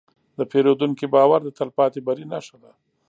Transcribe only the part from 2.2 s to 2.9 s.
نښه ده.